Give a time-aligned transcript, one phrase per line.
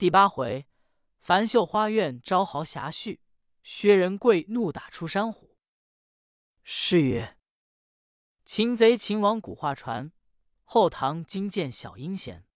[0.00, 0.66] 第八回，
[1.18, 3.18] 樊秀花院招豪侠婿，
[3.62, 5.58] 薛仁贵怒打出山虎。
[6.62, 7.36] 诗曰
[8.46, 10.10] ：“擒贼擒王古话传，
[10.64, 12.46] 后唐今见小阴险。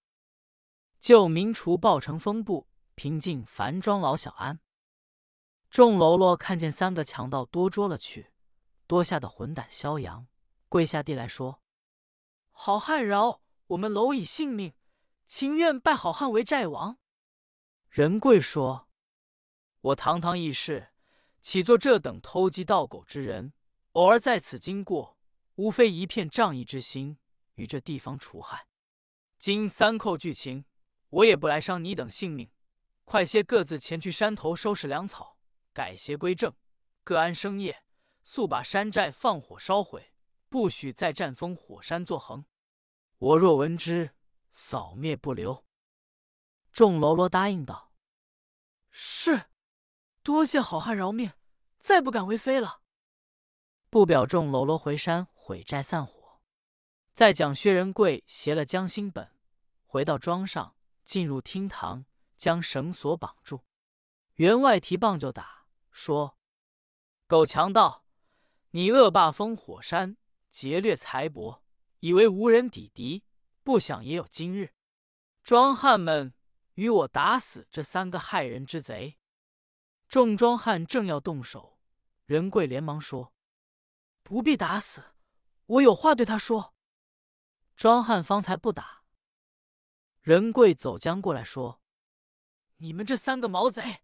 [0.98, 4.60] 救民除暴成风部，平静樊庄老小安。”
[5.68, 8.30] 众喽啰看见三个强盗多捉了去，
[8.86, 10.24] 多吓得魂胆逍遥，
[10.70, 11.60] 跪下地来说
[12.52, 14.72] ：“好汉饶我们蝼蚁性命，
[15.26, 16.96] 情愿拜好汉为寨王。”
[17.94, 18.88] 仁贵说
[19.80, 20.88] ：“我堂堂义士，
[21.40, 23.52] 岂做这等偷鸡盗狗之人？
[23.92, 25.16] 偶尔在此经过，
[25.54, 27.18] 无非一片仗义之心，
[27.54, 28.66] 与这地方除害。
[29.38, 30.64] 今三寇剧情，
[31.08, 32.50] 我也不来伤你等性命。
[33.04, 35.38] 快些各自前去山头收拾粮草，
[35.72, 36.52] 改邪归正，
[37.04, 37.84] 各安生业。
[38.24, 40.12] 速把山寨放火烧毁，
[40.48, 42.44] 不许再战风火山作横。
[43.18, 44.16] 我若闻之，
[44.50, 45.64] 扫灭不留。”
[46.72, 47.83] 众喽啰答应道
[48.96, 49.46] ：“是，
[50.22, 51.32] 多谢好汉饶命，
[51.80, 52.80] 再不敢为非了。”
[53.90, 56.40] 不表众喽啰回山毁寨散伙。
[57.12, 59.32] 再讲薛仁贵携了江心本，
[59.84, 62.06] 回到庄上，进入厅堂，
[62.36, 63.64] 将绳索绑住。
[64.34, 66.38] 员外提棒就打，说
[67.26, 68.04] ：“狗强盗，
[68.70, 70.16] 你恶霸烽火山，
[70.50, 71.62] 劫掠财帛，
[71.98, 73.24] 以为无人抵敌，
[73.64, 74.72] 不想也有今日。
[75.42, 76.32] 庄汉们！”
[76.74, 79.18] 与我打死这三个害人之贼！
[80.08, 81.78] 众庄汉正要动手，
[82.26, 83.32] 仁贵连忙说
[84.22, 85.14] ：“不必打死，
[85.66, 86.74] 我有话对他说。”
[87.76, 89.02] 庄汉方才不打，
[90.20, 91.80] 仁贵走将过来说
[92.78, 94.02] ：“你们这三个毛贼，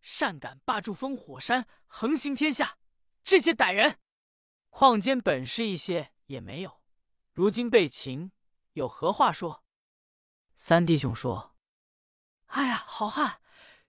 [0.00, 2.78] 擅敢霸住烽火山，横行天下！
[3.22, 4.00] 这些歹人，
[4.70, 6.82] 况间本事一些也没有，
[7.32, 8.32] 如今被擒，
[8.72, 9.64] 有何话说？”
[10.56, 11.51] 三弟兄说。
[12.52, 13.40] 哎呀，好汉，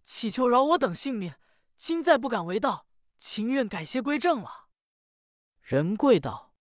[0.03, 1.35] 祈求饶我等性命，
[1.75, 4.69] 今再不敢为盗，情愿改邪归正了。
[5.61, 6.53] 仁贵道：“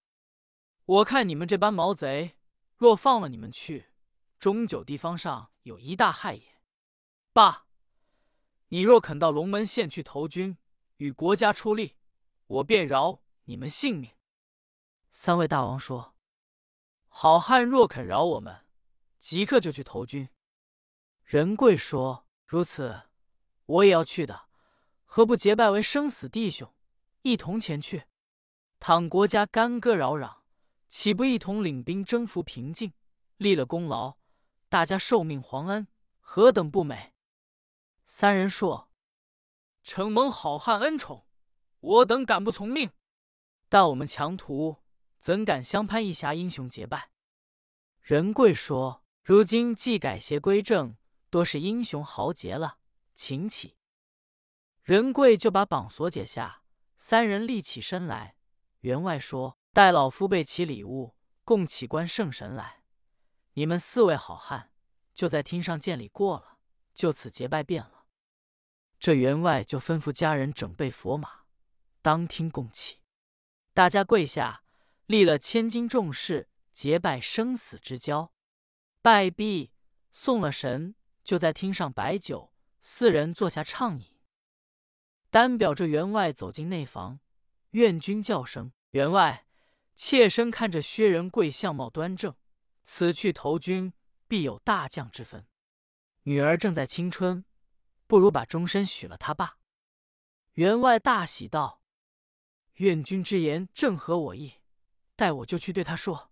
[0.85, 2.37] 我看你们这般毛贼，
[2.77, 3.93] 若放了你们去，
[4.41, 6.61] 终究地方上有一大害也。
[7.33, 7.67] 爸，
[8.69, 10.59] 你若肯到龙门县去投军，
[10.97, 11.99] 与国家出力，
[12.49, 14.11] 我便饶你们性命。”
[15.13, 16.17] 三位大王说
[17.07, 18.67] ：“好汉若肯饶我们，
[19.21, 20.29] 即刻就去投军。”
[21.33, 23.05] 仁贵说：“如此，
[23.65, 24.49] 我也要去的，
[25.07, 26.71] 何不结拜为生死弟兄，
[27.23, 28.05] 一同前去？
[28.79, 30.41] 倘国家干戈扰攘，
[30.89, 32.93] 岂不一同领兵征服平静，
[33.39, 34.19] 立了功劳，
[34.69, 35.89] 大家受命皇恩，
[36.21, 37.15] 何等不美？”
[38.05, 38.91] 三人说
[39.83, 41.27] ：“承蒙好汉恩宠，
[41.81, 42.91] 我等敢不从命？
[43.71, 44.83] 但我们强徒
[45.19, 47.09] 怎敢相攀一侠英雄结拜？”
[48.03, 50.95] 仁贵说：“如今既改邪归正。”
[51.33, 52.77] 多是英雄豪杰了，
[53.15, 53.79] 请起。
[54.83, 56.63] 仁贵就把绑索解下，
[56.99, 58.37] 三人立起身来。
[58.81, 62.83] 员外说：“待老夫备齐礼物，共起观圣神来。
[63.55, 64.73] 你们四位好汉
[65.15, 66.59] 就在厅上见礼过了，
[66.93, 68.05] 就此结拜便了。”
[69.01, 71.45] 这员外就吩咐家人整备佛马，
[72.03, 72.99] 当厅共起。
[73.73, 74.65] 大家跪下，
[75.07, 78.35] 立了千金重誓，结拜生死之交。
[79.01, 79.73] 拜毕，
[80.13, 80.95] 送了神。
[81.25, 84.19] 就在厅上摆酒，四人坐下畅饮。
[85.31, 87.21] 单表这员外走进内房，
[87.71, 89.47] 愿君叫声员外，
[89.95, 92.35] 妾身看着薛仁贵相貌端正，
[92.85, 93.93] 此去投军
[94.27, 95.47] 必有大将之分。
[96.25, 97.45] 女儿正在青春，
[98.07, 99.59] 不如把终身许了他罢。
[100.53, 101.83] 员外大喜道
[102.77, 104.55] ：“愿君之言正合我意，
[105.17, 106.31] 待我就去对他说。”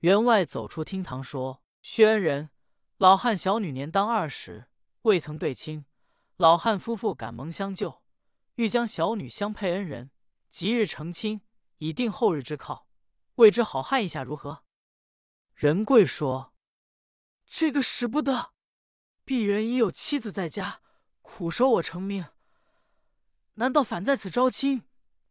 [0.00, 2.50] 员外走出厅堂说：“薛恩人。”
[2.98, 4.66] 老汉小女年当二十，
[5.02, 5.84] 未曾对亲。
[6.36, 8.02] 老汉夫妇赶忙相救，
[8.56, 10.10] 欲将小女相配恩人，
[10.48, 11.42] 即日成亲，
[11.76, 12.88] 以定后日之靠。
[13.36, 14.64] 未知好汉意下如何？
[15.54, 16.52] 仁贵说
[17.46, 18.52] ：“这个使不得。
[19.24, 20.80] 鄙人已有妻子在家，
[21.22, 22.26] 苦守我成命，
[23.54, 24.82] 难道反在此招亲，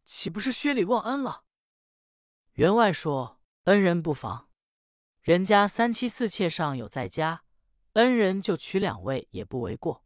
[0.06, 1.44] 岂不是削礼忘恩了？”
[2.54, 4.48] 员外说：“恩人不妨，
[5.20, 7.42] 人家三妻四妾上有在家。”
[7.98, 10.04] 恩人就娶两位也不为过。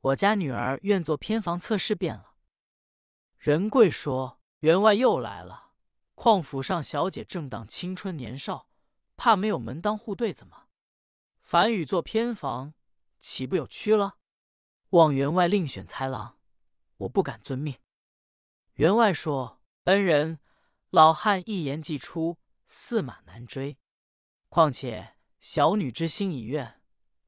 [0.00, 2.36] 我家女儿愿做偏房侧室便了。
[3.36, 5.72] 仁贵说：“员外又来了，
[6.14, 8.68] 况府上小姐正当青春年少，
[9.16, 10.68] 怕没有门当户对，怎么？
[11.42, 12.74] 凡与做偏房，
[13.18, 14.18] 岂不有屈了？
[14.90, 16.38] 望员外另选才郎，
[16.98, 17.76] 我不敢遵命。”
[18.74, 20.38] 员外说：“恩人，
[20.90, 23.78] 老汉一言既出，驷马难追。
[24.48, 26.76] 况且小女之心已愿。”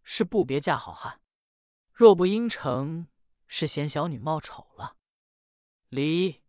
[0.03, 1.21] 是不别嫁好汉。
[1.93, 3.09] 若不应承，
[3.47, 4.97] 是嫌小女貌丑了。”
[5.89, 6.43] 李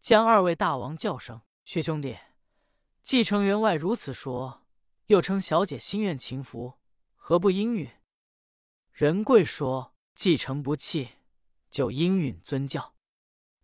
[0.00, 2.18] 将二位大王叫声：“薛兄弟，
[3.02, 4.64] 继承员外如此说，
[5.06, 6.78] 又称小姐心愿情服，
[7.14, 7.90] 何不应允？”
[8.92, 11.16] 仁贵说：“继承不弃，
[11.70, 12.94] 就应允尊教。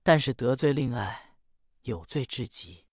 [0.02, 1.36] 但是得罪令爱，
[1.82, 2.86] 有罪至极。”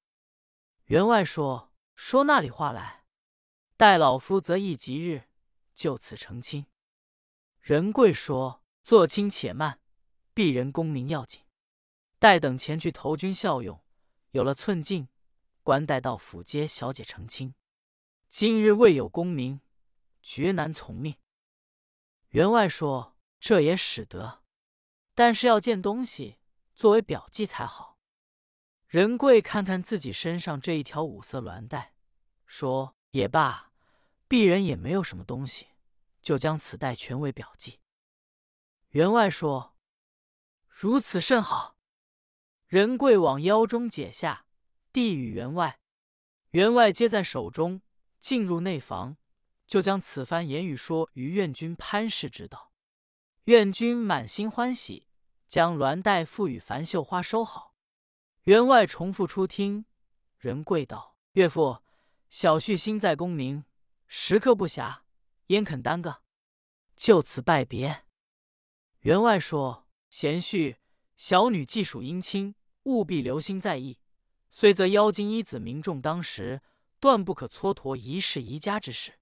[0.86, 3.06] 员外说：“说那里话来？
[3.76, 5.29] 待老夫择一吉日，
[5.80, 6.66] 就此成亲。”
[7.62, 9.80] 仁贵说：“做亲且慢，
[10.36, 11.44] 鄙人功名要紧。
[12.18, 13.82] 待等前去投军效用，
[14.32, 15.08] 有了寸进，
[15.64, 17.56] 官带到府接小姐成亲。
[18.28, 19.62] 今日未有功名，
[20.22, 21.16] 绝难从命。”
[22.32, 24.44] 员外说：“这也使得，
[25.16, 26.40] 但是要见东西
[26.76, 27.98] 作为表记才好。”
[28.86, 31.94] 仁贵看看自己身上这一条五色鸾带，
[32.46, 33.69] 说：“也罢，
[34.30, 35.68] 鄙人也没有什么东西，
[36.22, 37.80] 就将此带全为表记。”
[38.92, 39.76] 员外说
[40.70, 41.78] ：“如此甚好。”
[42.68, 44.46] 仁贵往腰中解下，
[44.94, 45.80] 递与员外。
[46.52, 47.82] 员外接在手中，
[48.20, 49.18] 进入内房。
[49.68, 52.72] 就将此番言语说于院君潘氏知道，
[53.44, 55.08] 院君满心欢喜，
[55.48, 57.76] 将鸾带付与樊绣花收好。
[58.46, 59.86] 员外重复出听，
[60.40, 61.84] 仁贵道：“岳父，
[62.32, 63.64] 小婿心在功名，
[64.12, 65.02] 时刻不暇，
[65.48, 66.24] 焉肯耽搁？
[66.96, 68.06] 就此拜别。”
[69.02, 70.78] 员外说：“贤婿，
[71.16, 74.00] 小女既属姻亲，务必留心在意。
[74.50, 76.64] 虽则妖精一子名重当时，
[77.00, 79.20] 断不可蹉跎一世宜家之事。”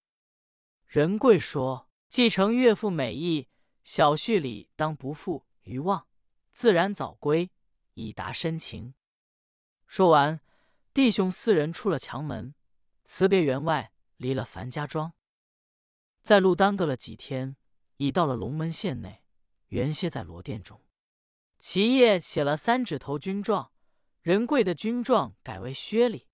[0.88, 3.50] 仁贵说：“继承岳父美意，
[3.84, 6.07] 小婿理当不负余望，
[6.54, 7.51] 自然早归，
[7.95, 8.94] 以达深情。”
[9.86, 10.39] 说完，
[10.94, 12.56] 弟兄四人出了墙门，
[13.04, 15.14] 辞别员外，离了樊家庄，
[16.22, 17.56] 在路耽搁了几天，
[17.98, 19.24] 已到了龙门县内，
[19.68, 20.84] 原歇在罗店中。
[21.60, 23.72] 齐业写了三指头军状，
[24.22, 26.28] 仁贵的军状改为薛礼。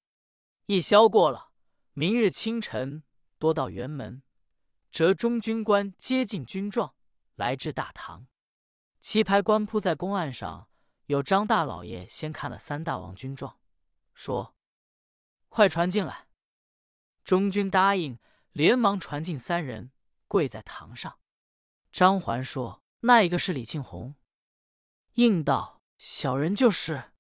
[0.66, 1.52] 一宵过了，
[1.94, 3.04] 明日清晨
[3.38, 4.24] 多到辕门。
[4.92, 6.96] 折中军官接进军状，
[7.36, 8.28] 来至大堂，
[9.00, 10.70] 棋牌官铺在公案上。
[11.08, 13.60] 有张大老爷先看了三大王军状，
[14.14, 14.56] 说
[15.50, 16.28] ：“快传进来。”
[17.24, 18.20] 中军答应，
[18.52, 19.92] 连忙传进三人，
[20.28, 21.20] 跪在堂上。
[21.92, 24.16] 张环说：“那一个是李庆红。”
[25.16, 27.12] 应道：“小人就是。”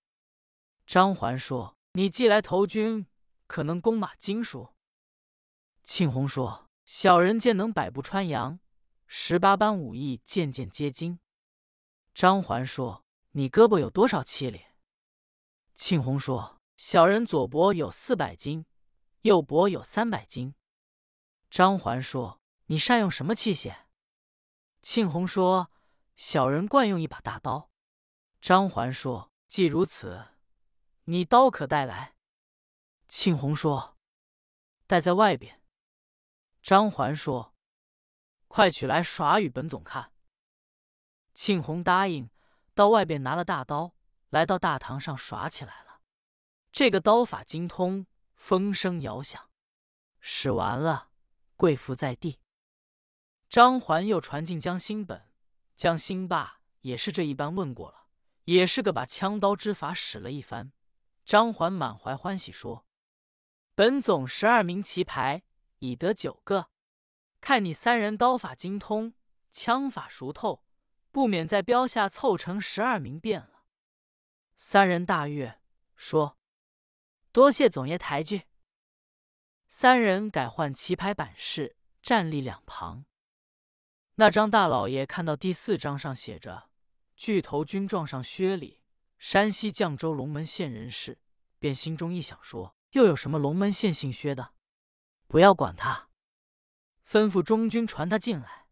[0.85, 3.07] 张环说：“你既来投军，
[3.47, 4.75] 可能弓马精熟？”
[5.83, 6.69] 庆红说。
[6.85, 8.59] 小人见能百步穿杨，
[9.07, 11.17] 十八般武艺件件皆精。
[12.13, 14.65] 张环说：“你胳膊有多少气力？”
[15.73, 18.65] 庆红说：“小人左膊有四百斤，
[19.23, 20.55] 右膊有三百斤。”
[21.51, 23.75] 张环说：“你善用什么器械？”
[24.81, 25.69] 庆红说
[26.15, 27.69] ：“小人惯用一把大刀。”
[28.41, 30.27] 张环说：“既如此，
[31.05, 32.15] 你刀可带来。”
[33.07, 33.97] 庆红说
[34.87, 35.61] ：“带在外边。”
[36.61, 37.53] 张环说
[38.47, 40.11] ：“快取来耍与本总看。”
[41.33, 42.29] 庆红答应，
[42.73, 43.95] 到外边拿了大刀，
[44.29, 46.01] 来到大堂上耍起来了。
[46.71, 48.07] 这个刀法精通，
[48.45, 49.49] 风声摇响。
[50.19, 51.11] 使完了，
[51.55, 52.41] 跪伏在地。
[53.47, 55.29] 张环又传进江心本，
[55.77, 58.07] 江心霸也是这一般问过了，
[58.43, 60.73] 也是个把枪刀之法使了一番。
[61.23, 62.85] 张环满怀欢喜说
[63.75, 65.43] ：“本总十二名棋牌。”
[65.79, 66.69] 已得九个，
[67.39, 69.13] 看你三人刀法精通，
[69.51, 70.65] 枪法熟透，
[71.11, 73.63] 不免在标下凑成十二名便了。
[74.57, 75.61] 三人大悦，
[75.95, 76.37] 说
[77.33, 78.43] ：“多谢总爷抬举。”
[79.67, 83.05] 三人改换棋牌板式，站立两旁。
[84.15, 86.69] 那张大老爷看到第四章上写着
[87.17, 88.83] “巨头军状上薛礼，
[89.17, 91.17] 山西绛州龙门县人士”，
[91.57, 94.53] 便心中一想，说：“又有什么龙门县姓薛的？”
[95.27, 96.09] 不要管他，
[97.09, 98.67] 吩咐中军传他进来。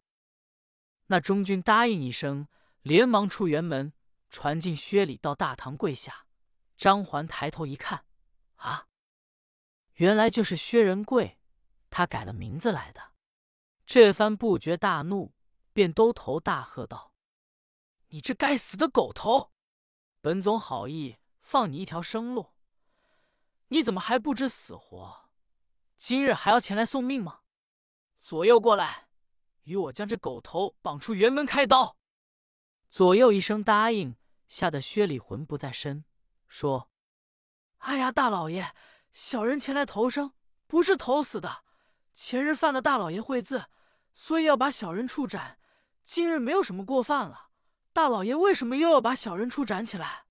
[1.06, 2.46] 那中军答应一声，
[2.82, 3.92] 连忙出辕门，
[4.30, 6.26] 传进薛礼到大堂跪下。
[6.76, 8.04] 张环抬头一看，
[8.62, 8.88] 啊，
[9.94, 11.38] 原来就是薛仁贵，
[11.90, 13.12] 他改了名字来的。
[13.84, 15.34] 这番不觉大怒，
[15.72, 17.12] 便兜头大喝道
[18.08, 19.52] ：“你这该死的狗头！
[20.20, 22.52] 本总好意放你一条生路，
[23.68, 25.30] 你怎么还不知死活？”
[25.98, 27.40] 今日还要前来送命吗？
[28.20, 29.08] 左右过来，
[29.64, 31.96] 与我将这狗头绑出辕门开刀。
[32.90, 34.16] 左右一声答应，
[34.48, 36.04] 吓得薛礼魂不在身，
[36.48, 36.90] 说
[37.82, 38.72] ：“哎呀，大老爷，
[39.12, 40.32] 小人前来投生，
[40.68, 41.64] 不是投死的。
[42.14, 43.66] 前日犯了大老爷讳字，
[44.14, 45.58] 所以要把小人处斩。
[46.04, 47.48] 今日没有什么过犯了，
[47.92, 50.26] 大老爷为什么又要把小人处斩起来？”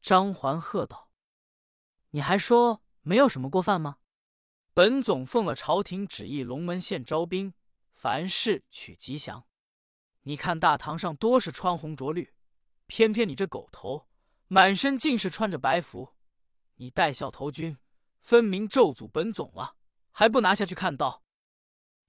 [0.00, 1.10] 张环喝道
[2.12, 3.98] ：“你还说没有什么过犯吗？
[4.72, 7.52] 本总奉了朝廷旨意，龙门县招兵，
[7.92, 9.44] 凡事取吉祥。
[10.22, 12.32] 你看大堂上多是穿红着绿，
[12.86, 14.08] 偏偏你这狗头
[14.48, 16.13] 满身尽是穿着白服，
[16.76, 17.78] 你带孝投军，
[18.20, 19.76] 分明咒诅本总了，
[20.10, 21.22] 还不拿下去看刀？”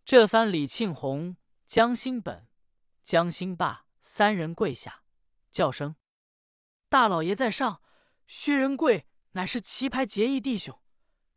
[0.05, 2.47] 这番李庆红、江心本、
[3.03, 5.03] 江心霸三人跪下，
[5.51, 5.95] 叫声
[6.89, 7.81] ：“大老爷在上，
[8.27, 10.79] 薛仁贵乃是棋牌结义弟兄，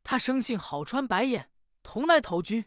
[0.03, 1.51] 他生性好穿白眼，
[1.83, 2.67] 同来投军。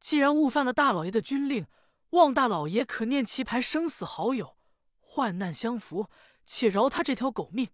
[0.00, 1.66] 既然误犯了大老爷的军令，
[2.10, 4.56] 望大老爷可念棋牌生死好友，
[5.00, 6.08] 患难相扶，
[6.46, 7.70] 且饶他这条狗命。”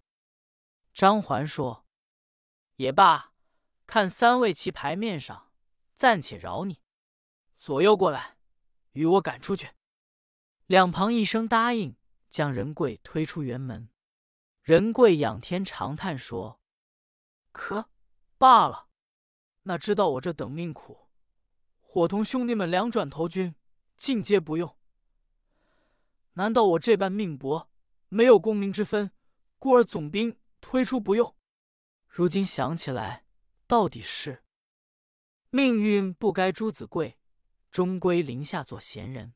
[0.93, 1.84] 张环说
[2.77, 3.33] ：“也罢，
[3.87, 5.53] 看三位棋牌面上，
[5.95, 6.81] 暂且饶你。”
[7.59, 8.37] 左右过来，
[8.93, 9.71] 与我赶出去。
[10.67, 11.97] 两旁一声答应，
[12.29, 13.89] 将仁贵推出辕门。
[14.63, 16.61] 仁贵仰天长叹说
[17.53, 17.91] ：“可
[18.39, 18.89] 罢了，
[19.65, 21.09] 哪知道我这等命苦，
[21.81, 23.55] 伙同兄弟们两转投军，
[23.97, 24.77] 尽皆不用。
[26.33, 27.71] 难道我这般命薄，
[28.09, 29.11] 没有功名之分，
[29.59, 31.37] 故而总兵推出不用？
[32.17, 33.25] 如今想起来，
[33.67, 34.45] 到底是
[35.51, 37.19] 命运不该朱子贵。”
[37.73, 39.35] 终归林下做闲人，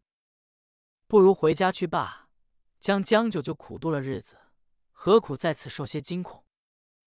[1.08, 2.28] 不如回家去罢。
[2.78, 4.38] 将将就就苦度了日子，
[4.92, 6.44] 何苦在此受些惊恐？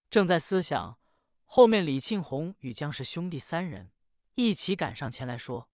[0.09, 0.99] 正在思想，
[1.45, 3.93] 后面李庆红与江氏兄弟三人
[4.35, 5.69] 一起赶上前来说：“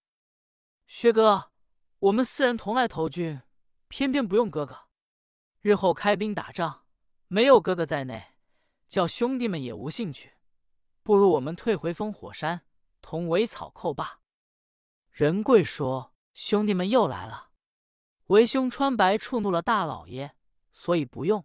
[0.86, 1.50] 薛哥，
[1.98, 3.42] 我们四人同来投军，
[3.88, 4.86] 偏偏不用哥哥。
[5.60, 6.84] 日后开兵打仗，
[7.26, 8.34] 没有哥哥在内，
[8.88, 10.34] 叫兄弟们也无兴趣。
[11.02, 12.62] 不如我们退回烽火山，
[13.00, 14.20] 同围草寇罢。”
[15.12, 17.50] 仁贵说：“兄弟们又来了，
[18.26, 20.34] 为兄穿白触怒了大老爷，
[20.72, 21.44] 所以不用。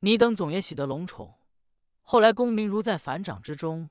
[0.00, 1.38] 你等总也喜得龙宠，
[2.00, 3.90] 后来功名如在反掌之中，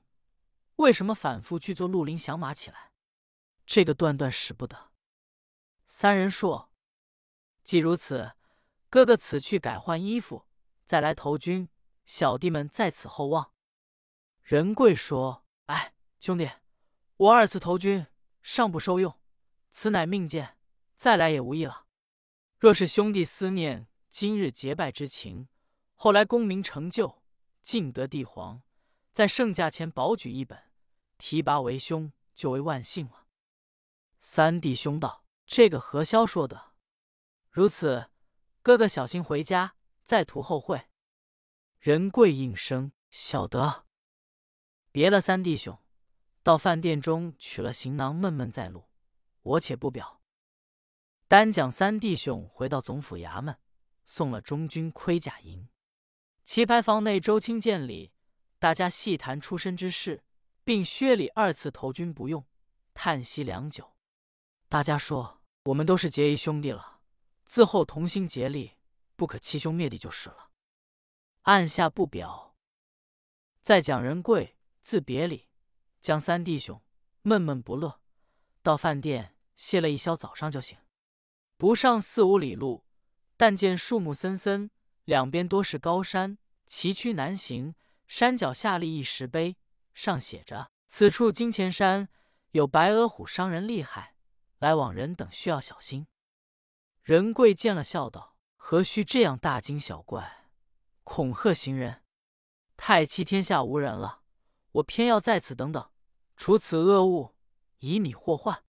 [0.76, 2.92] 为什么反复去做绿林响马起来？
[3.64, 4.90] 这个断断使不得。”
[5.86, 6.72] 三人说
[7.62, 8.32] ：“既如此，
[8.88, 10.46] 哥哥此去改换衣服，
[10.84, 11.68] 再来投军，
[12.10, 13.52] 小弟们在此厚望。”
[14.42, 16.50] 仁贵说：“哎，兄弟，
[17.16, 18.08] 我二次投军。”
[18.42, 19.20] 尚不受用，
[19.70, 20.56] 此乃命贱，
[20.96, 21.86] 再来也无益了。
[22.58, 25.46] 若是兄弟思念今日结拜之情，
[25.94, 27.22] 后来功名成就，
[27.62, 28.62] 尽得帝皇
[29.12, 30.72] 在圣驾前保举一本，
[31.16, 33.26] 提拔为兄，就为万幸了。
[34.18, 36.72] 三弟兄道：“这个何萧说的？
[37.50, 38.10] 如此，
[38.62, 40.86] 哥哥小心回家，再图后会。”
[41.80, 43.86] 仁贵应声晓得。
[44.92, 45.78] 别了三弟兄。
[46.42, 48.90] 到饭店中取了行囊，闷闷在路。
[49.42, 50.20] 我且不表。
[51.26, 53.56] 单讲三弟兄回到总府衙门，
[54.04, 55.68] 送了中军盔甲营。
[56.44, 58.12] 棋牌房内，周青见礼，
[58.58, 60.22] 大家细谈出身之事，
[60.64, 62.46] 并薛礼二次投军不用，
[62.92, 63.94] 叹息良久。
[64.68, 67.00] 大家说：“我们都是结义兄弟了，
[67.46, 68.72] 自后同心竭力，
[69.16, 70.48] 不可欺兄灭弟就是了。”
[71.42, 72.56] 按下不表。
[73.62, 75.48] 再讲仁贵，自别里。
[76.00, 76.82] 将三弟兄
[77.22, 78.00] 闷闷不乐，
[78.62, 80.78] 到饭店歇了一宵，早上就醒。
[81.58, 82.86] 不上四五里路，
[83.36, 84.70] 但见树木森森，
[85.04, 87.74] 两边多是高山，崎岖难行。
[88.06, 89.56] 山脚下立一石碑，
[89.92, 92.08] 上写着：“此处金钱山，
[92.52, 94.16] 有白额虎伤人厉害，
[94.58, 96.06] 来往人等需要小心。”
[97.04, 100.39] 仁贵见了，笑道：“何须这样大惊小怪，
[101.04, 102.02] 恐吓行人？
[102.76, 104.18] 太欺天下无人了。”
[104.74, 105.90] 我偏要在此等等，
[106.36, 107.34] 除此恶物，
[107.78, 108.64] 以米祸患。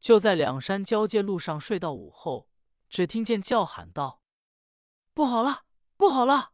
[0.00, 2.48] 就在两山交界路上睡到午后，
[2.88, 4.20] 只听见叫喊道
[5.14, 6.52] ：“不好了，不好了！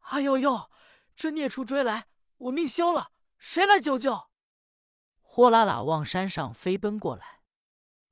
[0.00, 0.70] 哎呦呦，
[1.16, 3.12] 这孽畜追来，我命休了！
[3.38, 4.28] 谁来救救？”
[5.22, 7.40] 呼啦啦往山上飞奔过来。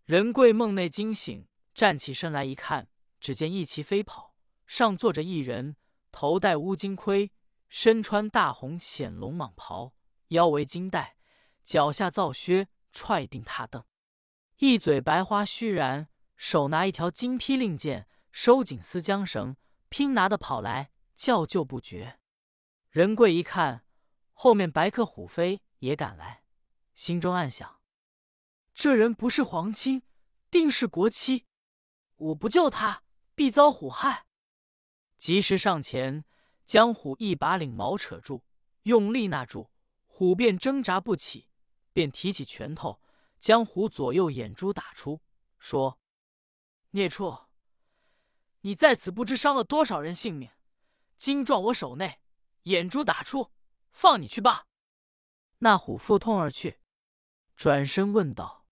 [0.05, 2.89] 仁贵梦内惊醒，站起身来一看，
[3.21, 4.35] 只见一骑飞跑，
[4.67, 5.77] 上坐着一人，
[6.17, 7.31] 头戴乌金盔。
[7.69, 9.93] 身穿大红显龙蟒袍，
[10.29, 11.19] 腰围金带，
[11.63, 13.85] 脚下皂靴，踹定踏蹬，
[14.57, 19.57] 一嘴白花须髯，手拿一条金披令箭，收紧丝缰绳，
[19.91, 22.19] 拼拿的跑来，叫救不绝。
[22.89, 23.85] 仁贵一看，
[24.33, 26.45] 后面白客虎飞也赶来，
[26.95, 27.81] 心中暗想：
[28.73, 30.03] 这人不是皇亲，
[30.51, 31.45] 定是国戚，
[32.15, 33.03] 我不救他，
[33.35, 34.25] 必遭虎害。
[35.19, 36.25] 及时上前。
[36.67, 38.45] 将虎一把领毛扯住，
[38.83, 39.71] 用力纳住，
[40.07, 41.49] 虎便挣扎不起，
[41.93, 43.01] 便提起拳头，
[43.39, 45.23] 将虎左右眼珠打出，
[45.61, 46.01] 说
[46.91, 47.47] ：“孽畜，
[48.63, 50.51] 你在此不知伤了多少人性命，
[51.17, 52.21] 今撞我手内，
[52.65, 53.53] 眼珠打出，
[53.93, 54.67] 放你去罢。”
[55.59, 56.81] 那虎腹痛而去，
[57.55, 58.67] 转身问道：“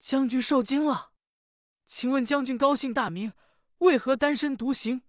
[0.00, 1.12] 将军受惊了？
[1.84, 3.32] 请问将军高姓大名？
[3.78, 5.02] 为何单身独行，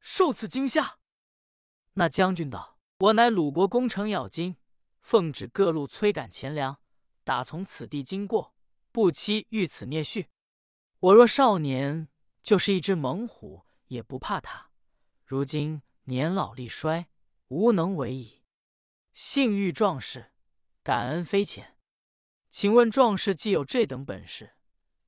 [0.00, 0.98] 受此惊吓？”
[1.94, 4.56] 那将军道：“我乃鲁国功臣咬金，
[5.00, 6.80] 奉旨各路催赶钱粮，
[7.24, 8.54] 打从此地经过，
[8.92, 10.26] 不期遇此孽畜。
[11.00, 12.08] 我若少年，
[12.42, 14.70] 就是一只猛虎，也不怕他。
[15.24, 17.08] 如今年老力衰，
[17.48, 18.44] 无能为矣。
[19.12, 20.32] 幸遇壮士，
[20.82, 21.76] 感恩非浅。
[22.50, 24.54] 请问壮士既有这等本事，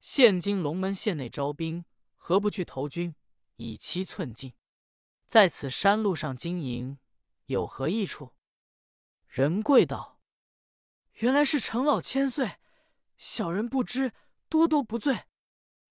[0.01, 1.85] 现今龙门县内招兵，
[2.17, 3.15] 何不去投军，
[3.57, 4.53] 以期寸进？
[5.31, 6.99] 在此山路上经营，
[7.47, 8.35] 有何益处？”
[9.31, 10.19] 仁贵道
[11.23, 12.57] ：“原来是程老千岁，
[13.17, 14.13] 小人不知，
[14.49, 15.27] 多多不罪。”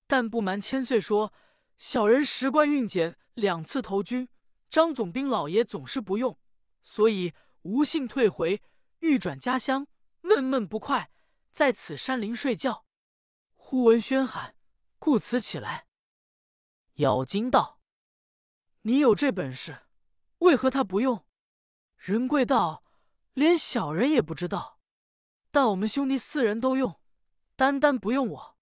[0.07, 1.31] 但不瞒千岁说，
[1.77, 4.27] 小人时官运检两次投军，
[4.69, 6.37] 张总兵老爷总是不用，
[6.83, 8.61] 所以无幸退回，
[8.99, 9.87] 欲转家乡，
[10.19, 11.11] 闷闷不快，
[11.53, 12.85] 在此山林睡觉。
[13.55, 14.57] 忽闻喧喊，
[14.97, 15.87] 故此起来。
[16.95, 17.78] 咬金道
[18.81, 19.83] ：“你有这本事，
[20.39, 21.25] 为何他不用？”
[21.97, 22.83] 仁贵道
[23.33, 24.79] ：“连小人也不知道，
[25.51, 26.99] 但我们兄弟四人都用，
[27.55, 28.57] 单单不用我。”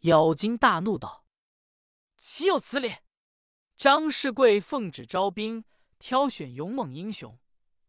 [0.00, 1.24] 咬金大怒道
[2.18, 2.96] ：“岂有此理！
[3.76, 5.64] 张世贵奉旨招兵，
[5.98, 7.38] 挑选勇猛英雄，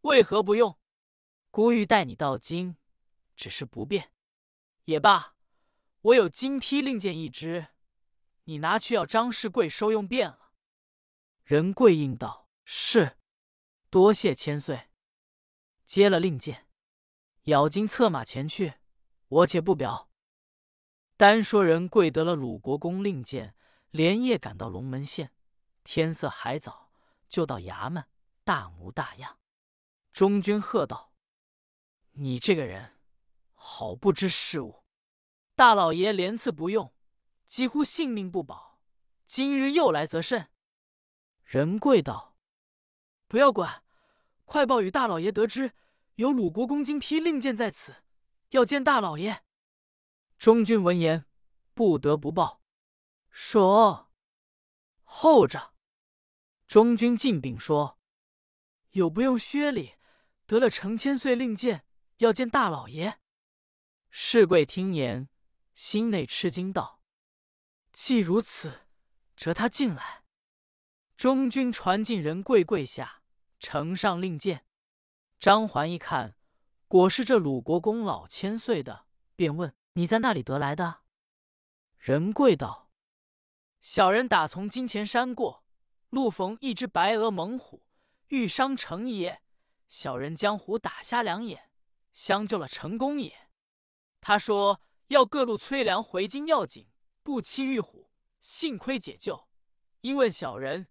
[0.01, 0.77] 为何不用？
[1.49, 2.77] 孤欲带你到京，
[3.35, 4.11] 只是不便。
[4.85, 5.35] 也罢，
[6.01, 7.67] 我有金批令箭一支，
[8.43, 10.50] 你拿去要张世贵收用便了。”
[11.51, 13.17] 仁贵应道：“是，
[13.89, 14.87] 多谢千岁。”
[15.83, 16.69] 接了令箭，
[17.41, 18.75] 咬金策马前去，
[19.27, 20.09] 我且不表。
[21.17, 23.53] 单说人贵得了鲁国公令箭，
[23.89, 25.33] 连夜赶到龙门县。
[25.83, 26.93] 天色还早，
[27.27, 28.05] 就到衙门，
[28.45, 29.37] 大模大样。
[30.13, 31.11] 中军喝道
[32.15, 32.97] ：“你这个人，
[33.51, 34.85] 好不知事务！
[35.57, 36.95] 大老爷连次不用，
[37.45, 38.79] 几乎性命不保。
[39.25, 40.47] 今日又来，则甚。”
[41.51, 42.37] 仁贵道
[43.27, 43.83] ：“不要管，
[44.45, 45.73] 快报与大老爷得知，
[46.15, 48.05] 有鲁国公金批令箭在此，
[48.51, 49.43] 要见大老爷。”
[50.39, 51.25] 中军闻言，
[51.73, 52.61] 不得不报，
[53.29, 54.09] 说
[55.03, 55.73] ：“候着。”
[56.69, 57.99] 中军进禀说
[58.91, 59.95] ：“有不用薛礼，
[60.45, 61.85] 得了成千岁令箭，
[62.19, 63.19] 要见大老爷。”
[64.09, 65.27] 世贵听言，
[65.75, 67.01] 心内吃惊，道
[67.91, 68.87] ：“既如此，
[69.35, 70.19] 折他进来。”
[71.21, 73.21] 中军传进人跪跪下，
[73.59, 74.65] 呈上令箭。
[75.39, 76.35] 张环一看，
[76.87, 79.05] 果是这鲁国公老千岁的，
[79.35, 79.71] 便问。
[79.93, 81.01] 你在那里得来的？
[81.99, 82.89] 仁贵道
[83.81, 85.63] ：“小人打从金钱山过，
[86.09, 87.85] 路逢一只白额猛虎，
[88.29, 89.43] 遇伤成也。
[89.87, 91.69] 小人将虎打瞎两眼，
[92.11, 93.31] 相救了成功也。
[94.21, 96.89] 他说要各路催粮回京要紧，
[97.21, 99.47] 不期遇虎，幸亏解救。
[99.99, 100.87] 因问小人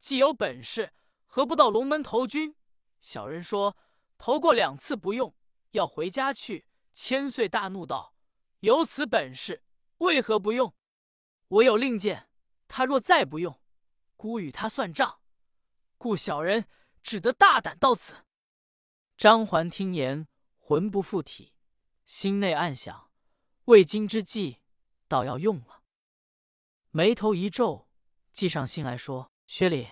[0.00, 0.92] 既有本事，
[1.26, 2.56] 何不到龙门投军？
[2.98, 3.76] 小人说
[4.18, 5.36] 投过两次不用，
[5.70, 6.66] 要回家去。
[6.92, 8.16] 千岁大怒道。”
[8.60, 9.64] 有此本事，
[9.98, 10.74] 为何不用？
[11.48, 12.28] 我有令箭，
[12.68, 13.58] 他若再不用，
[14.16, 15.20] 孤与他算账。
[15.96, 16.66] 故小人
[17.02, 18.26] 只得大胆到此。
[19.16, 21.54] 张环听言，魂不附体，
[22.04, 23.10] 心内暗想：
[23.64, 24.60] 未今之计，
[25.08, 25.82] 倒要用了。
[26.90, 27.88] 眉头一皱，
[28.32, 29.88] 计上心来说：“薛礼，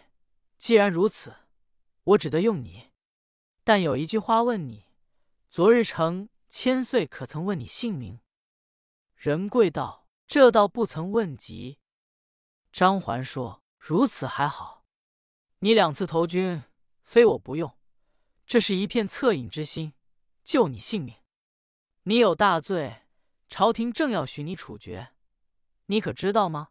[0.57, 1.35] 既然如此，
[2.05, 2.93] 我只得用你。
[3.65, 4.87] 但有一句话问你：
[5.51, 8.21] 昨日成千岁可曾问你姓名？”
[9.19, 11.81] 仁贵道：“这倒不曾问及。”
[12.71, 14.87] 张环说：“如此还好。
[15.59, 16.63] 你两次投军，
[17.03, 17.77] 非我不用，
[18.47, 19.93] 这是一片恻隐之心，
[20.45, 21.17] 救你性命。
[22.05, 23.03] 你有大罪，
[23.49, 25.15] 朝廷正要许你处决，
[25.87, 26.69] 你可知道吗？”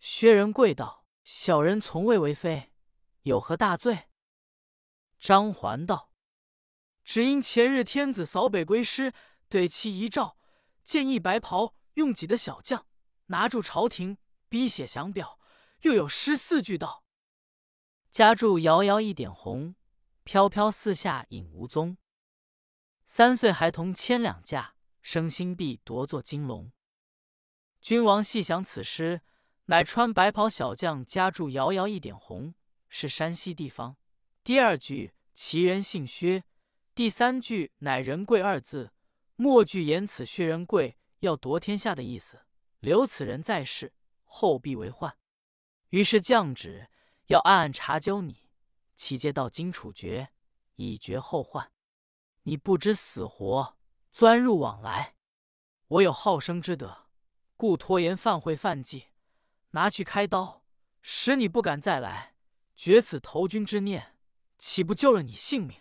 [0.00, 2.72] 薛仁贵道：“小人从未为非，
[3.22, 4.08] 有何大罪？”
[5.18, 6.10] 张环道
[7.04, 9.12] ：“只因前日天子扫北归师，
[9.48, 10.36] 对其遗诏。”
[10.84, 12.88] 见一白袍用戟的小将
[13.26, 15.38] 拿住朝廷，逼写降表，
[15.82, 17.04] 又有诗四句道
[18.10, 19.76] ：“家住遥遥一点红，
[20.24, 21.98] 飘飘四下影无踪。
[23.06, 26.72] 三岁孩童千两价，生心必夺作金龙。”
[27.80, 29.22] 君王细想此诗，
[29.66, 32.54] 乃穿白袍小将家住遥遥一点红，
[32.88, 33.96] 是山西地方。
[34.42, 36.42] 第二句其人姓薛，
[36.94, 38.92] 第三句乃仁贵二字。
[39.36, 42.40] 末句言此薛仁贵要夺天下的意思，
[42.80, 43.92] 留此人在世，
[44.24, 45.16] 后必为患。
[45.90, 46.88] 于是降旨
[47.26, 48.48] 要暗暗查究你，
[48.94, 50.30] 其皆到今处决，
[50.76, 51.72] 以绝后患。
[52.42, 53.76] 你不知死活，
[54.12, 55.14] 钻入往来。
[55.88, 57.06] 我有好生之德，
[57.56, 59.06] 故拖延犯会犯忌，
[59.72, 60.64] 拿去开刀，
[61.02, 62.34] 使你不敢再来，
[62.74, 64.16] 绝此投军之念，
[64.58, 65.80] 岂不救了你性命？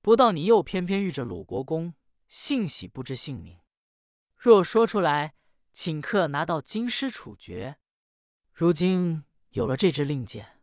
[0.00, 1.94] 不到你又偏偏遇着鲁国公，
[2.28, 3.60] 幸喜不知姓名。
[4.36, 5.34] 若说出来，
[5.72, 7.78] 请客拿到京师处决。
[8.52, 10.60] 如今有了这支令箭，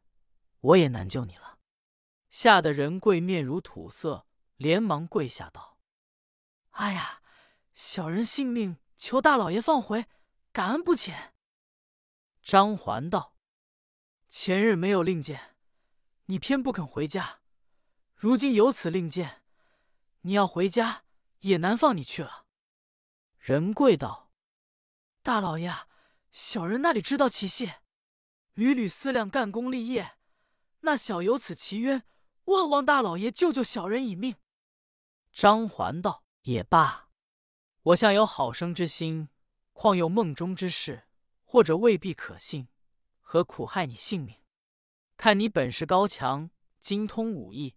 [0.60, 1.60] 我也难救你了。
[2.30, 5.80] 吓得仁贵面如土色，连忙跪下道
[6.72, 7.22] ：“哎呀，
[7.74, 10.06] 小人性命求大老爷放回，
[10.52, 11.31] 感恩不浅。”
[12.42, 13.36] 张环道
[14.28, 15.56] ：“前日没有令箭，
[16.26, 17.40] 你偏不肯回家。”
[18.16, 19.42] 如今有此令箭，
[20.22, 21.06] 你要回家
[21.40, 22.46] 也难放你去了。
[23.40, 24.32] 仁贵道
[25.24, 25.74] ：“大老爷，
[26.32, 27.74] 小人那里知道其细，
[28.54, 30.18] 屡屡思量干功立业，
[30.82, 32.04] 那小有此奇冤，
[32.46, 34.36] 万望大老爷救救小人一命。”
[35.34, 37.10] 张环道：“也罢，
[37.82, 39.30] 我向有好生之心，
[39.74, 41.08] 况有梦中之事，
[41.52, 42.70] 或者未必可信，
[43.20, 44.38] 何苦害你性命？
[45.18, 47.76] 看你本事高强，精通武艺。”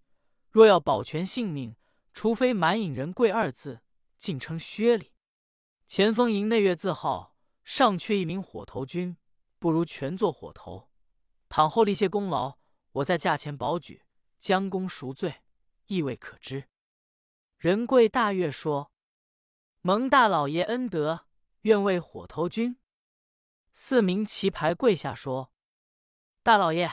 [0.49, 1.75] 若要保全性命，
[2.13, 3.81] 除非满引仁贵二字，
[4.17, 5.13] 竟称薛礼。
[5.89, 9.17] 前锋营内月字号尚缺一名火头军，
[9.59, 10.89] 不如全做火头。
[11.49, 12.59] 倘后立些功劳，
[12.93, 14.05] 我在驾前保举，
[14.39, 15.43] 将功赎罪，
[15.87, 16.69] 亦未可知。
[17.59, 18.93] 仁贵大悦说
[19.83, 21.27] ：“蒙大老爷恩德，
[21.63, 22.79] 愿为火头军。”
[23.77, 25.53] 四名旗牌跪下说
[26.45, 26.91] ：“大老爷，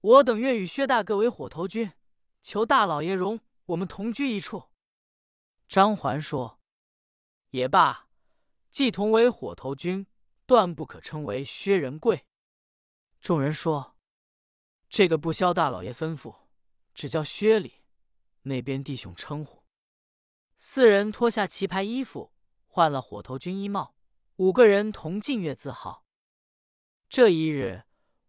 [0.00, 1.92] 我等愿与薛大哥为火头军。”
[2.42, 4.70] 求大老爷容我们同居一处。
[5.66, 6.60] 张环说
[7.50, 8.08] ：“也罢，
[8.70, 10.06] 既同为火头军，
[10.46, 12.26] 断不可称为薛仁贵。”
[13.20, 13.96] 众人说
[14.88, 16.34] ：“这个不消大老爷吩咐，
[16.94, 17.82] 只叫薛礼。
[18.42, 19.64] 那边弟兄称呼。”
[20.56, 22.32] 四人脱下旗牌衣服，
[22.66, 23.94] 换了火头军衣帽，
[24.36, 26.04] 五个人同进月字号。
[27.10, 27.82] 这一日，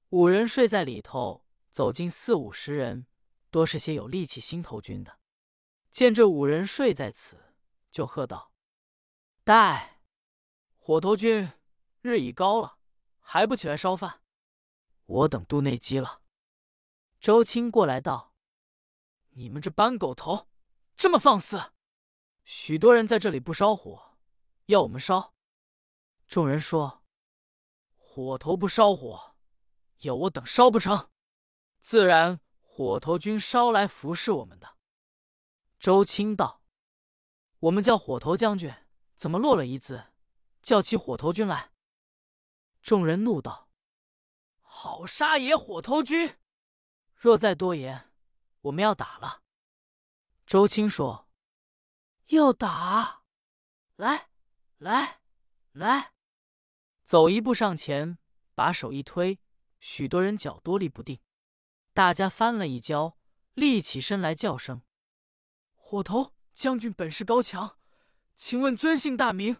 [0.09, 3.05] 五人睡在里头，走进四五十人。
[3.51, 5.19] 多是些有力气新头军的，
[5.91, 7.53] 见这五人睡在此，
[7.91, 8.51] 就喝道
[9.43, 10.01] ：“待
[10.77, 11.51] 火头军
[12.01, 12.79] 日已高了，
[13.19, 14.23] 还不起来烧饭？
[15.05, 16.23] 我等肚内饥了。”
[17.21, 18.33] 周青过来道
[19.35, 20.47] ：“你们这班狗头，
[20.95, 21.73] 这么放肆！
[22.45, 24.17] 许多人在这里不烧火，
[24.65, 25.35] 要我们烧。”
[26.25, 27.00] 众人说
[28.13, 29.37] ：“火头不烧火，
[29.99, 31.09] 要我等烧不成，
[31.79, 34.75] 自然。”火头军烧来服侍我们的。
[35.79, 36.61] 周青道
[37.59, 38.73] ：“我们叫火头将军，
[39.15, 40.07] 怎么落了一字，
[40.61, 41.71] 叫起火头军来？”
[42.83, 43.69] 众人怒道
[44.59, 45.55] ：“好杀也！
[45.55, 46.37] 火头军，
[47.15, 48.11] 若再多言，
[48.61, 49.43] 我们要打了。”
[50.45, 51.29] 周青说
[52.27, 53.23] ：“要打，
[53.95, 54.29] 来
[54.79, 55.21] 来
[55.71, 56.11] 来！”
[57.11, 58.17] 走一步上前，
[58.55, 59.37] 把手一推，
[59.81, 61.19] 许多人脚多立不定。
[61.93, 63.17] 大家翻了一跤，
[63.53, 64.83] 立起身来，叫声
[65.75, 67.77] ：“火头将军本事高强，
[68.37, 69.57] 请问尊姓大名？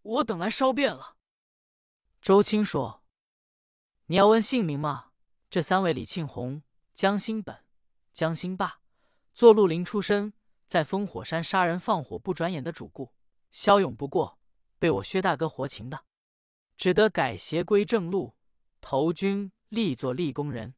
[0.00, 1.18] 我等来烧遍了。”
[2.22, 3.04] 周青说
[4.08, 5.10] ：“你要问姓名吗？
[5.50, 6.62] 这三位李庆红、
[6.94, 7.66] 江心本、
[8.14, 8.80] 江心霸，
[9.34, 10.32] 做绿林出身，
[10.66, 13.12] 在烽火山杀人放火不转眼的主顾，
[13.50, 14.38] 骁勇不过，
[14.78, 16.06] 被我薛大哥活擒的，
[16.78, 18.34] 只得改邪归正路，
[18.80, 20.74] 投军立作立功人。”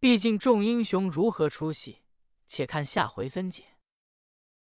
[0.00, 2.02] 毕竟众英雄如何出息，
[2.46, 3.73] 且看下回分解。